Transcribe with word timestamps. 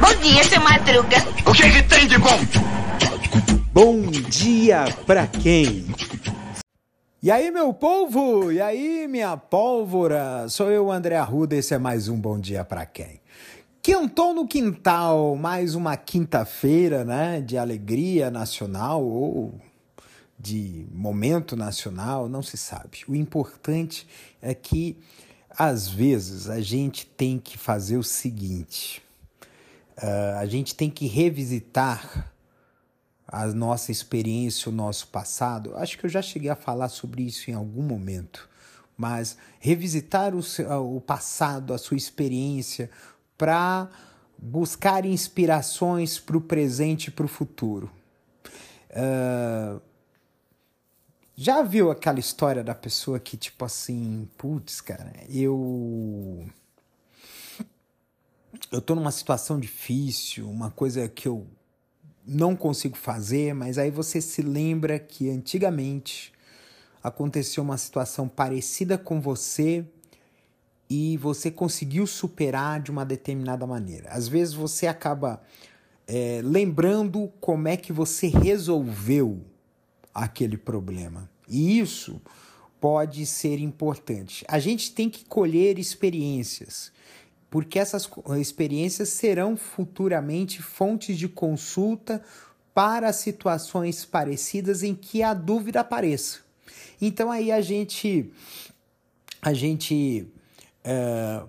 Bom 0.00 0.14
dia, 0.22 0.44
seu 0.44 0.60
Madruga. 0.60 1.16
O 1.44 1.52
que, 1.52 1.70
que 1.70 1.82
tem 1.82 2.06
de 2.06 2.18
bom? 2.18 2.38
Bom 3.72 4.02
dia 4.10 4.84
pra 5.04 5.26
quem? 5.26 5.86
E 7.20 7.30
aí, 7.30 7.50
meu 7.50 7.74
povo? 7.74 8.52
E 8.52 8.60
aí, 8.60 9.08
minha 9.08 9.36
pólvora? 9.36 10.48
Sou 10.48 10.70
eu, 10.70 10.92
André 10.92 11.16
Arruda, 11.16 11.56
esse 11.56 11.74
é 11.74 11.78
mais 11.78 12.06
um 12.08 12.16
Bom 12.16 12.38
Dia 12.38 12.64
Pra 12.64 12.86
Quem. 12.86 13.20
Quintou 13.82 14.32
no 14.32 14.46
quintal, 14.46 15.34
mais 15.34 15.74
uma 15.74 15.96
quinta-feira, 15.96 17.04
né, 17.04 17.40
de 17.40 17.58
alegria 17.58 18.30
nacional 18.30 19.04
ou 19.04 19.54
de 20.38 20.86
momento 20.92 21.56
nacional, 21.56 22.28
não 22.28 22.42
se 22.42 22.56
sabe. 22.56 22.98
O 23.08 23.14
importante 23.14 24.06
é 24.40 24.54
que, 24.54 24.96
às 25.58 25.88
vezes, 25.88 26.50
a 26.50 26.60
gente 26.60 27.06
tem 27.06 27.38
que 27.38 27.56
fazer 27.56 27.96
o 27.96 28.02
seguinte: 28.02 29.02
uh, 29.96 30.38
a 30.38 30.46
gente 30.46 30.74
tem 30.74 30.90
que 30.90 31.06
revisitar 31.06 32.30
a 33.26 33.46
nossa 33.46 33.90
experiência, 33.90 34.70
o 34.70 34.74
nosso 34.74 35.08
passado. 35.08 35.74
Acho 35.76 35.98
que 35.98 36.06
eu 36.06 36.10
já 36.10 36.22
cheguei 36.22 36.50
a 36.50 36.56
falar 36.56 36.88
sobre 36.88 37.22
isso 37.22 37.50
em 37.50 37.54
algum 37.54 37.82
momento, 37.82 38.48
mas 38.96 39.36
revisitar 39.58 40.34
o, 40.34 40.42
seu, 40.42 40.96
o 40.96 41.00
passado, 41.00 41.72
a 41.72 41.78
sua 41.78 41.96
experiência, 41.96 42.90
para 43.36 43.88
buscar 44.38 45.04
inspirações 45.06 46.18
para 46.18 46.36
o 46.36 46.40
presente 46.40 47.08
e 47.08 47.10
para 47.10 47.24
o 47.24 47.28
futuro. 47.28 47.90
Uh, 48.90 49.80
já 51.36 51.62
viu 51.62 51.90
aquela 51.90 52.18
história 52.18 52.64
da 52.64 52.74
pessoa 52.74 53.20
que, 53.20 53.36
tipo 53.36 53.64
assim, 53.64 54.26
putz, 54.38 54.80
cara, 54.80 55.12
eu. 55.28 56.46
Eu 58.72 58.80
tô 58.80 58.94
numa 58.94 59.10
situação 59.12 59.60
difícil, 59.60 60.48
uma 60.48 60.70
coisa 60.70 61.06
que 61.08 61.28
eu 61.28 61.46
não 62.26 62.56
consigo 62.56 62.96
fazer, 62.96 63.54
mas 63.54 63.76
aí 63.76 63.90
você 63.90 64.18
se 64.20 64.40
lembra 64.40 64.98
que 64.98 65.28
antigamente 65.28 66.32
aconteceu 67.02 67.62
uma 67.62 67.76
situação 67.76 68.26
parecida 68.28 68.96
com 68.96 69.20
você 69.20 69.84
e 70.88 71.18
você 71.18 71.50
conseguiu 71.50 72.06
superar 72.06 72.80
de 72.80 72.90
uma 72.90 73.04
determinada 73.04 73.66
maneira. 73.66 74.08
Às 74.08 74.26
vezes 74.26 74.54
você 74.54 74.86
acaba 74.86 75.42
é, 76.06 76.40
lembrando 76.42 77.30
como 77.40 77.68
é 77.68 77.76
que 77.76 77.92
você 77.92 78.28
resolveu 78.28 79.44
aquele 80.16 80.56
problema. 80.56 81.28
E 81.48 81.78
isso 81.78 82.20
pode 82.80 83.24
ser 83.26 83.58
importante. 83.58 84.44
A 84.48 84.58
gente 84.58 84.92
tem 84.92 85.08
que 85.08 85.24
colher 85.24 85.78
experiências 85.78 86.92
porque 87.50 87.78
essas 87.78 88.08
experiências 88.38 89.08
serão 89.08 89.56
futuramente 89.56 90.60
fontes 90.60 91.16
de 91.16 91.28
consulta 91.28 92.22
para 92.74 93.12
situações 93.12 94.04
parecidas 94.04 94.82
em 94.82 94.94
que 94.94 95.22
a 95.22 95.32
dúvida 95.32 95.80
apareça. 95.80 96.40
Então 97.00 97.30
aí 97.30 97.50
a 97.50 97.60
gente 97.60 98.30
a 99.40 99.54
gente 99.54 100.26
é, 100.84 101.42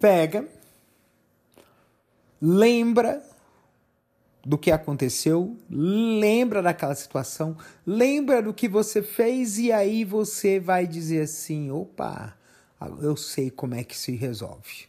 pega, 0.00 0.48
lembra 2.40 3.22
do 4.46 4.56
que 4.56 4.70
aconteceu, 4.70 5.56
lembra 5.68 6.62
daquela 6.62 6.94
situação, 6.94 7.56
lembra 7.84 8.40
do 8.40 8.54
que 8.54 8.68
você 8.68 9.02
fez 9.02 9.58
e 9.58 9.72
aí 9.72 10.04
você 10.04 10.60
vai 10.60 10.86
dizer 10.86 11.22
assim: 11.22 11.72
opa, 11.72 12.32
eu 13.02 13.16
sei 13.16 13.50
como 13.50 13.74
é 13.74 13.82
que 13.82 13.98
se 13.98 14.12
resolve. 14.12 14.86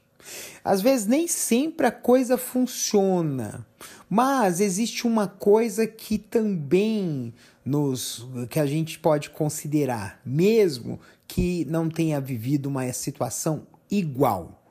Às 0.64 0.82
vezes 0.82 1.08
nem 1.08 1.28
sempre 1.28 1.88
a 1.88 1.92
coisa 1.92 2.38
funciona, 2.38 3.66
mas 4.08 4.60
existe 4.60 5.08
uma 5.08 5.28
coisa 5.28 5.88
que 5.88 6.20
também 6.20 7.34
nos 7.66 8.28
que 8.52 8.60
a 8.60 8.66
gente 8.68 9.00
pode 9.00 9.32
considerar, 9.32 10.22
mesmo 10.24 11.00
que 11.28 11.66
não 11.66 11.90
tenha 11.90 12.22
vivido 12.22 12.68
uma 12.68 12.94
situação 12.94 13.66
igual, 13.90 14.62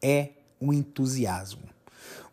é 0.00 0.28
o 0.60 0.72
entusiasmo. 0.72 1.71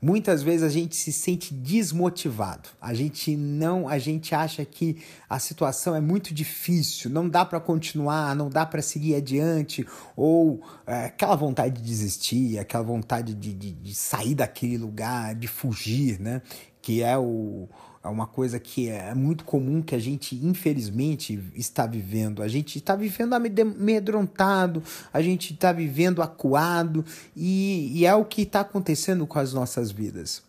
Muitas 0.02 0.42
vezes 0.42 0.64
a 0.64 0.70
gente 0.70 0.96
se 0.96 1.12
sente 1.12 1.54
desmotivado. 1.54 2.70
A 2.82 2.94
gente 2.94 3.36
não, 3.36 3.88
a 3.88 3.98
gente 3.98 4.34
acha 4.34 4.64
que 4.64 4.98
a 5.30 5.40
situação 5.40 5.96
é 5.96 6.02
muito 6.02 6.34
difícil, 6.34 7.10
não 7.10 7.28
dá 7.28 7.44
para 7.46 7.60
continuar, 7.60 8.36
não 8.36 8.50
dá 8.50 8.66
para 8.66 8.82
seguir 8.82 9.16
adiante, 9.16 9.86
ou 10.16 10.62
é, 10.88 11.06
aquela 11.06 11.36
vontade 11.36 11.82
de 11.82 11.88
desistir, 11.88 12.58
aquela 12.58 12.84
vontade 12.84 13.34
de, 13.34 13.54
de, 13.54 13.72
de 13.72 13.96
sair 13.96 14.36
daquele 14.36 14.78
lugar, 14.78 15.36
de 15.36 15.48
fugir, 15.48 16.20
né? 16.20 16.42
Que 16.82 17.04
é 17.04 17.18
o, 17.18 17.68
é 18.02 18.08
uma 18.08 18.26
coisa 18.26 18.60
que 18.60 18.90
é 18.90 19.14
muito 19.14 19.44
comum 19.44 19.82
que 19.82 19.94
a 19.94 20.00
gente, 20.00 20.34
infelizmente, 20.36 21.52
está 21.54 21.86
vivendo. 21.86 22.42
A 22.42 22.48
gente 22.48 22.78
está 22.78 22.96
vivendo 22.96 23.34
amedrontado, 23.34 24.82
a 25.12 25.22
gente 25.22 25.54
está 25.54 25.74
vivendo 25.74 26.22
acuado, 26.22 27.04
e, 27.36 27.92
e 27.94 28.06
é 28.06 28.16
o 28.16 28.24
que 28.24 28.44
está 28.44 28.62
acontecendo 28.62 29.28
com 29.28 29.38
as 29.38 29.54
nossas 29.54 29.92
vidas. 29.92 30.42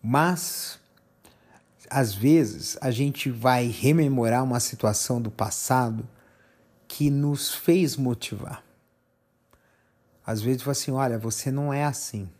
Mas, 0.00 0.78
às 1.88 2.14
vezes, 2.14 2.78
a 2.80 2.92
gente 2.92 3.30
vai 3.30 3.66
rememorar 3.66 4.44
uma 4.44 4.60
situação 4.60 5.20
do 5.20 5.30
passado 5.30 6.08
que 6.86 7.10
nos 7.10 7.52
fez 7.52 7.96
motivar. 7.96 8.62
Às 10.24 10.40
vezes, 10.40 10.66
assim: 10.68 10.92
olha, 10.92 11.18
você 11.18 11.50
não 11.50 11.72
é 11.72 11.84
assim. 11.84 12.30